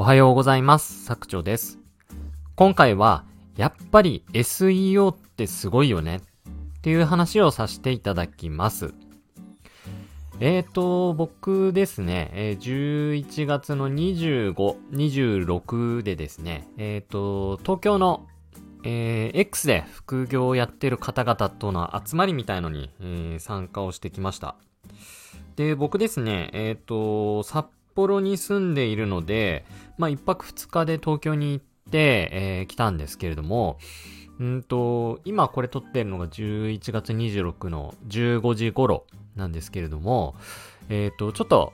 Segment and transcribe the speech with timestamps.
[0.00, 1.06] おはようございます。
[1.06, 1.80] 作長です。
[2.54, 3.24] 今回は、
[3.56, 6.20] やっぱり SEO ってすごいよねっ
[6.82, 8.94] ていう話をさせていただきます。
[10.38, 18.28] えーと、僕ですね、え11月の25、26でですね、えーと、東京の、
[18.84, 24.54] えー X で副業をやってる方々との集まりみたいのに、えー参加をしてきました。
[25.56, 29.64] で、僕ですね、えっ、と、札幌に住んでいるので、
[29.96, 33.78] まあ、一泊二日で東京に行って、えー来たんですけれども、
[34.42, 39.04] んと、今これ撮ってるのが11月26の15時頃
[39.36, 40.36] なんですけれども、
[40.88, 41.72] えっ、と、ちょっと、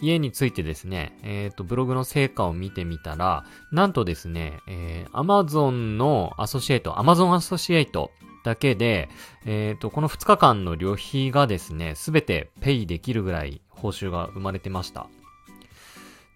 [0.00, 8.10] 家についてですね、えっ、と、ブログの成果を見てみたら、なんとですね、えー、Amazon のアソシエイト、Amazon アソシエイト
[8.44, 9.08] だけで、
[9.46, 15.06] えっ、と、この2日間の旅費がですね、すべてペイできるぐらい報酬が生まれてました。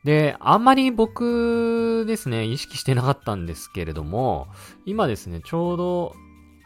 [0.05, 4.49] で、あんまり僕ですね、意識してなかったんですけれども、
[4.87, 6.15] 今ですね、ちょうど、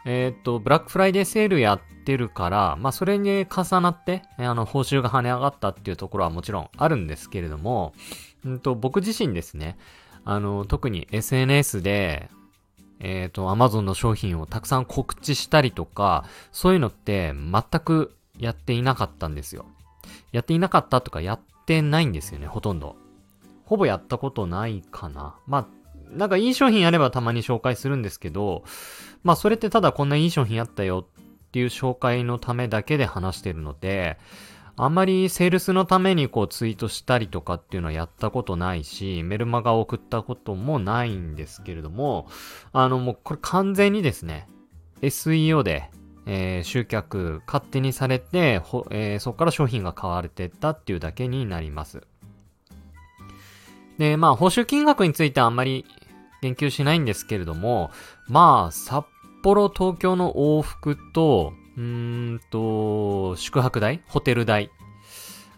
[0.05, 7.93] えっ、と、ブラックフライデーセールやってるから、まあ、それに重なって、あの、報酬が跳ね上がったっていうところはもちろんあるんですけれども、
[8.45, 9.77] うんと、僕自身ですね、
[10.23, 12.29] あの、特に SNS で、
[12.99, 19.65] えっ、と、Amazon の商品をたくさん告知したりとか、そういうのって全くやっていなかったんですよ。
[20.31, 22.95] やっていなかったとかやってないんですよね、ほとんど。
[23.65, 25.35] ほぼやったことないかな。
[25.47, 25.67] まあ、
[26.11, 28.63] なんかいい商品あればたまに紹介するんですけど、
[29.23, 34.17] まあそれってただこんないい商品あったよっていう紹介のためだけで話してるので、
[34.77, 42.27] あんまりセールスのためにこうツイートしたりとかっていうのはやったことないし、メルマガを送ったこともないんですけれども、
[42.73, 44.47] あのもうこれ完全にですね、
[45.01, 45.89] SEO で、
[46.25, 52.01] えー集客勝手にされて、ほえーそこから商品が買われてったっていうだけになります。
[53.97, 55.85] で、まあ、報酬金額についてはあんまり
[56.41, 57.91] 言及しないんですけれども、
[58.27, 59.05] まあ、札
[59.43, 64.71] 幌、東京の往復と、うんと、宿泊代ホテル代。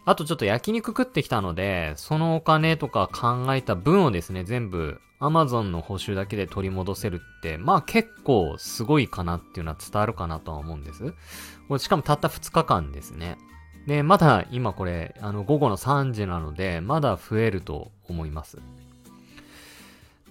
[0.05, 11.13] あとちょっと焼肉食ってきたので、そのお金とか考えた分をですね、全部 Amazon の報酬だけで取り戻せるって、まあ結構すごいかなっていうのは伝わるかなとは思うんです。
[11.67, 13.37] これしかもたった2日間ですね。
[13.87, 18.57] で、まだ今これ、あの、午後の3時なので、まだ増えると思います。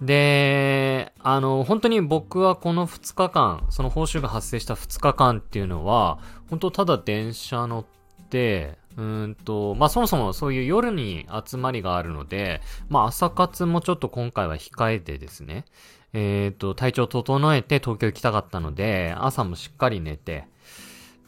[0.01, 6.19] で、あの、本当に僕はこの2日間、その報酬が発生した2日間っていうのは、
[6.51, 15.65] 本当ただ電車乗って、うんと、まあ、そもそもそういう夜に集まりがあるので、まあ、朝活もちょっと今回は控えてですね、
[16.13, 20.47] えっ、と、体調整えて東京行きたかったので、朝もしっかり寝て、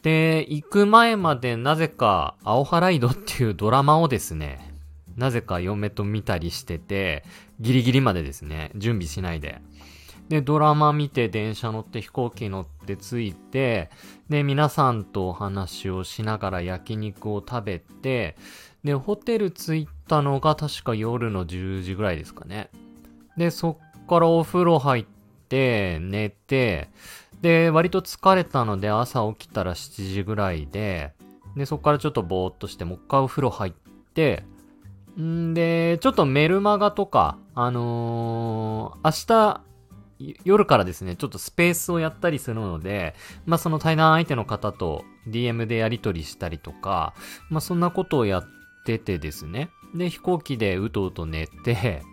[0.01, 4.73] で、行く前までなぜか、青ハライドっていうドラマをですね、
[5.17, 7.23] なぜか嫁と見たりしてて、
[7.59, 9.61] ギリギリまでですね、準備しないで。
[10.29, 13.89] で、ドラマ見て、電車乗って、飛行機乗って着いて、
[14.29, 18.37] で、皆さんとお話をしながら焼肉を食べて、
[18.83, 22.69] で、ホテル着いたのが確か夜の10時ぐらいですかね。
[23.37, 25.05] で、そっからお風呂入っ
[25.49, 26.89] て、寝て、
[27.41, 31.13] で、割と疲れたので朝起きたら7時ぐらいで、
[31.55, 33.73] で、そっからちょっとぼーっとして、もう一回お風呂入っ
[34.13, 34.43] て、
[35.19, 39.61] んで、ちょっとメルマガとか、あのー明日、
[40.43, 47.13] 夜からですね、ちょっとスペースをやったりするので、まあその対談相手の方と DM でやり取りしたりとか、
[47.49, 48.43] まあそんなことをやっ
[48.85, 49.69] ててですね。
[49.95, 52.03] で、飛行機でうとうと寝て、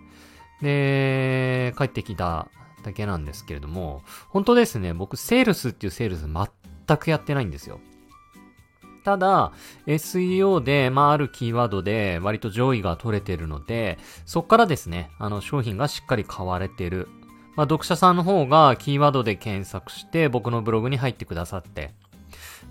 [0.62, 2.48] で、帰ってきた
[2.86, 7.80] だけなんですけれども、本当ですね、僕セールスっていうセールス全くやってないんですよ。
[9.04, 9.52] ただ、
[9.86, 17.08] SEO で、まあ、あるキーワードで割と上位が取れてるので、そっからですね、あの、商品がしっかり買われてる。
[17.56, 21.94] まあ、読者さんの方がキーワードで検索して、僕のブログに入ってくださって、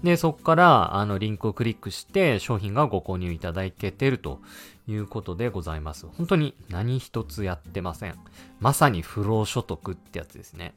[0.03, 4.39] で、そっから、あの、リンクをクリックして、商品がご購入いただけてると
[4.87, 6.05] いうことでございます。
[6.05, 8.15] 本当に何一つやってません。
[8.59, 10.75] まさに不労所得ってやつですね。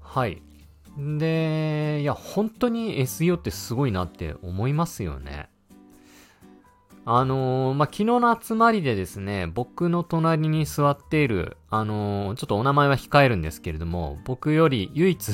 [0.00, 0.42] はい。
[0.98, 5.48] で、いや、本当に SEO ってすごいなって思いますよね。
[7.10, 15.32] あのーまあ、昨日の集まりでですね、僕の隣に座っている、あのーちょっとお名前は控えるんですけれども、僕より唯一、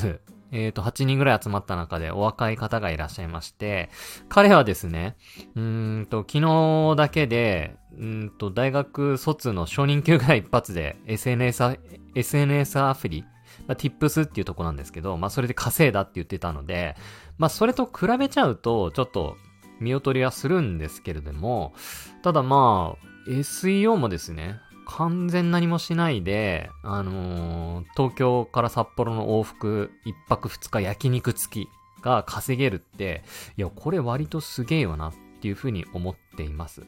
[0.55, 3.91] えっ、と、8人ぐらい集まった中でお若い方がいらっしゃいまして、
[4.29, 5.17] 彼はですね、
[5.57, 11.79] うーんと、昨日だけで、うんと、大学卒の初任給ぐらい一発で SNS、
[12.15, 13.25] SNS アプリ、
[13.67, 16.95] まあ、Tips っていうとこなんですけど、まあ、それで稼いだって言ってたので、
[17.37, 19.37] まあ、それと比べちゃうと、ちょっと、
[19.81, 21.75] 見劣りはするんですけれども、
[22.23, 31.69] ただまあ、SEO もですね、完全何もしないで、あのー東京から札幌の往復一泊二日焼肉付き
[32.03, 33.23] が稼げるって、
[33.57, 36.83] いや、これ割とすげえよなっていうふうに思っています。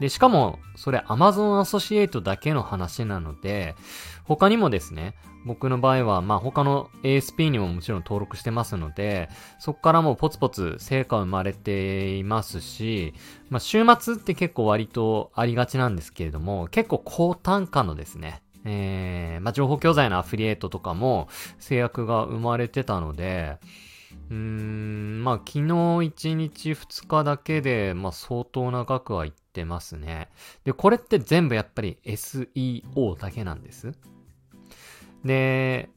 [0.00, 3.74] で、しかも、それ Amazon アソシエイトだけの話なので、
[4.24, 9.28] 他にもですね、僕の場合は、まあ他の ASP にももちろん登録してますので、
[9.58, 13.14] そこからもうポツポツ成果生まれていますし、
[13.50, 21.28] まあ週末って結構割とありがちなんですけれども、結構高単価のですね、えー、まあ情報教材のアフィリエイトとかも
[21.58, 23.58] 制約が生まれてたので、
[24.30, 30.28] うーん、まあ昨日1日2日だけで、まあ相当な額はいってますね。
[30.64, 33.92] で、これって全部やっぱり SEO だけなんです？
[35.24, 35.90] で、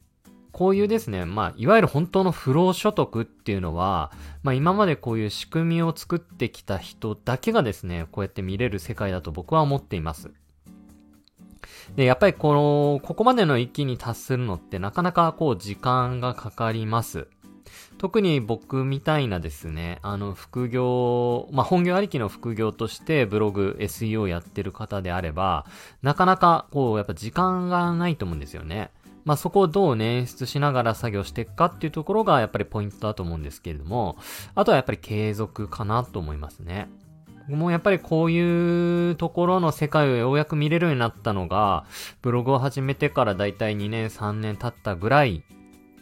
[0.52, 4.10] こういうですね、まあ、いわゆる本当の不労所得っていうのは、
[4.42, 10.30] まあ今までこういう仕組みを作ってきた人だけがですね、こうやって見れる世界だと僕は思っています。
[11.94, 17.28] で、やっぱりこの、ここまでの域に達するのってなかなかこう時間がかかります。
[17.98, 25.66] 特に僕みたいなですね、あの副業、まあ、本業ありきの副業としてブログ SEO やってる方であれば、
[26.02, 28.90] なかなかこうやっぱ時間がないと思うんですよね。
[29.24, 34.16] まあ、そこをどう捻出しながら作業していくかっていうところがやっぱりポイントだと思うんですけれども、
[34.54, 36.88] あとはやっぱり継続かなと思いますね。
[37.48, 41.86] 僕もやっぱりこういうところの世界をようやく見れるようになったのが、
[42.22, 45.42] ブログを始めてからだいたい2年3年経ったぐらい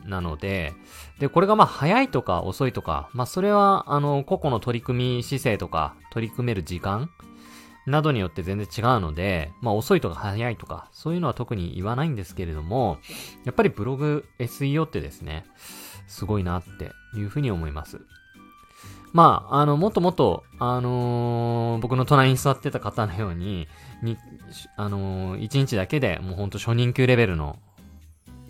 [0.05, 0.73] なので、
[1.19, 7.11] で、これがまあ早いとか遅いとか、まあそれはあの個々の取り組み姿勢とか取り組める時間
[7.87, 12.99] などによって全然違うので、まあ遅いとか早いとか、そういうのは特に言わないんですけれども、
[13.45, 15.45] やっぱりブログ SEO ってですね、
[16.07, 18.01] すごいなっていうふうに思います。
[19.15, 23.69] まあ、あの、もっともっと、あのー僕の隣に座ってた方のように、
[24.03, 24.17] に、
[24.77, 27.59] あのー、1日だけでもうほんと初任給レベルの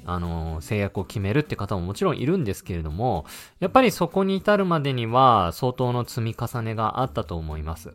[0.07, 3.27] あの、制約を決めるって方ももちろんいるんですけれども、
[3.61, 7.95] やっぱりそこに至るまでには相当の積み重ねがあったと思います。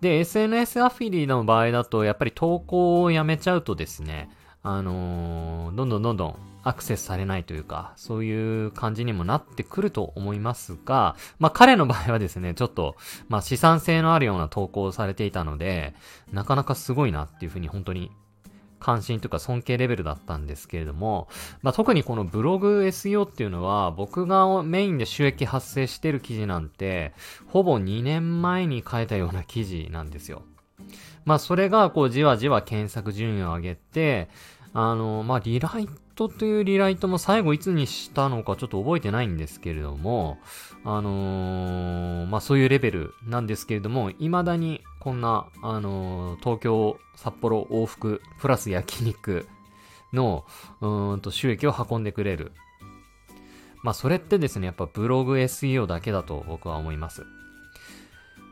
[0.00, 4.28] で、SNS アフィリの場合だと、やっぱり投稿をやめちゃうとですね、
[4.62, 12.96] あのーどんどんどんどんアクセスされないというか、そういう感じにもなってくると思いますが、まあ彼の場合はですね、ちょっと、
[13.28, 15.94] まあ資産性のあるような投稿をされていたので、
[16.32, 18.10] なかなかすごいなっていうふうに本当に
[18.84, 21.26] 関心というか尊敬レベルだったんですけれども、
[21.62, 27.14] まあ、特にこのブログ SEO っていうのは僕がメインで収益発生してる記事なんて、
[27.46, 30.42] ほぼ2年前に書いたような記事なんですよ。
[31.24, 34.28] まあそれがこうじわじわ検索順位を上げて、
[34.74, 40.38] あの、まあリライトというリライトも最後いつにしたのかちょっと覚えてないんですけれども、
[40.84, 49.46] あのーまあそういうレベルなんですけれども、未だにこんな、あのー東京、札幌往復、プラス焼肉
[50.12, 50.44] の、
[50.80, 52.52] うんと収益を運んでくれる。
[53.84, 57.24] まあそれってですね、やっぱブログ SEO だけだと僕は思います。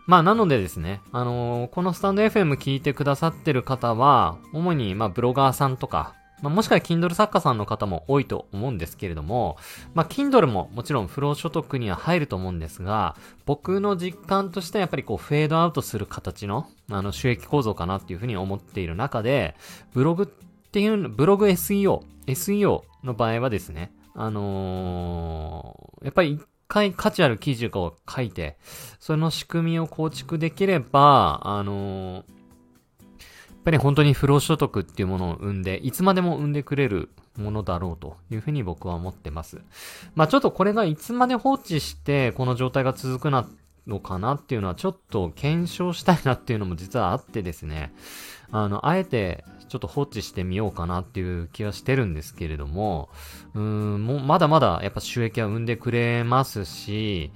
[0.07, 9.57] まあなのでですね、あのーこのスタンド FM 聞いてくださってる方は、主にまあブロガーさんとか、まあ、もしくは Kindle 作家さんの方も多いと思うんですけれども、
[9.95, 13.17] まあ Kindle ももちろん不労所得には入ると思うんですが、
[13.47, 19.55] 僕の実感としてはやっぱりこうフェードアウトする形のあの収益構造かなっていうふうに思っている中で、
[19.95, 20.27] ブログっ
[20.71, 26.43] ていう、ブログ SEO、SEO の場合はですね、あのーやっぱり一
[26.73, 28.57] 回価値ある記事を書いて、
[28.99, 32.25] その仕組みを構築できれば、あのー
[33.51, 39.61] やっぱり本当に不労所得っていうものを生んで、いつまでも生んでくれるものだろうというふうに僕は思ってます。
[40.17, 43.49] まあちょっとこれがいつまで放置してこの状態が続くなっ
[43.87, 47.93] のかなっていうのはちょっと検証したいなっていうのも実はあってですね。
[48.51, 53.09] あの、あえてちょっと放置してみようかなっていう気はしてるんですけれども、
[53.55, 57.33] うーん、もうまだまだやっぱ収益は生んでくれますし、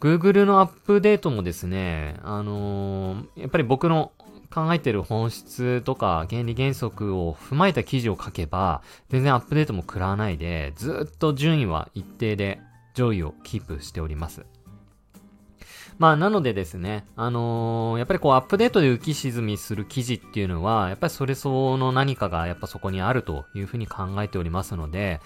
[0.00, 4.12] Google のアップデートもですね、あのーやっぱり僕の
[4.52, 12.60] 考えてる本質とか原理原則を踏まえた記事を書けば、全然アップデートも食らわないで、ずっと順位は一定で
[12.94, 14.44] 上位をキープしております。
[16.00, 25.20] まあ、なのでですね、あのーやっぱりこうアップデートで浮き沈みする記事っていうのは、やっぱりそれ相応の何かがやっぱそこにあるというふうに考えておりますので、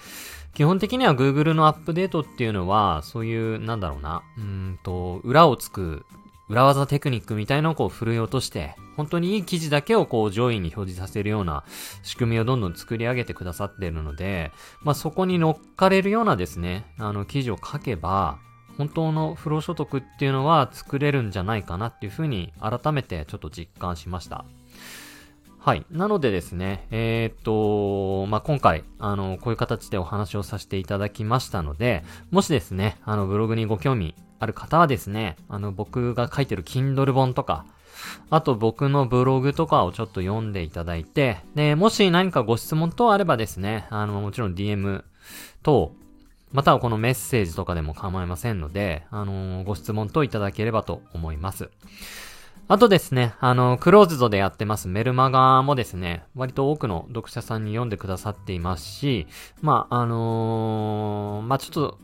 [0.53, 6.05] 基本的には Google のアップデートっていうのは、そういう、なんだろうな、うんと、裏をつく、
[6.49, 11.63] 裏技テクニックみたいのをこう振るい落として、本当にいい記事だけをこう上位に表示させるような
[12.03, 14.51] 仕組みをどんどん作り上げてくださっているので、
[14.81, 18.39] まあそこに乗っかれるようなですね、あの記事を書けば、
[18.77, 24.45] 本当の不労所得っていうのは作れるんじゃないかなっていうふうに改めてちょっと実感しました。
[25.59, 25.83] はい。
[25.89, 37.65] なのでですね、えー、っと、まあ、今回、あの、こういう形でお話をさせていただきましたので、もしですね、あの、ブログにご興味ある方はですね、あの、僕が書いてる Kindle 本とか、
[38.29, 45.03] あと僕のブログとかをちょっと読んでいただいて、で、もし何かご質問等あればですね、あの、もちろん DM
[45.63, 45.93] 等、
[46.51, 51.69] またはこのメッセージとかでも構いませんので、あのご質問等いただければと思います。
[52.67, 59.27] あとですね、あの、クローズドでやってますメルマガもですね、割と多くの読者さんに読んでくださっていますし、
[59.61, 61.99] まあ、あのー、まあ、ちょっと、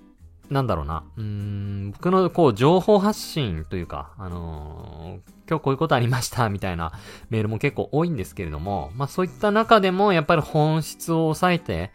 [0.52, 6.92] なんだろうな、うん、僕のこう、情報発信というか、あのー、今日こういうことありました、みたいな
[7.32, 11.92] メールも結構多いんですけれども、まあ、そういった中でも、やっぱり本質を抑えて、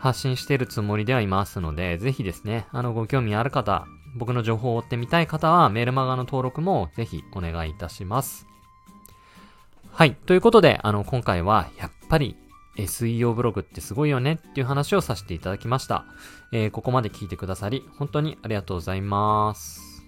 [0.00, 8.46] 発信しているつもりではいますので、ぜひですね、あの、ご興味ある方、僕の情報を追ってみたい方はメールマガの登録もぜひお願いいたします。
[9.92, 10.14] はい。
[10.14, 12.36] ということで、あの、今回はやっぱり
[12.76, 16.06] SEO ブログってすごいよねっていう話をさせていただきました。
[16.52, 20.02] えー、ここまで聞いてくださり、本当にありがとうございます。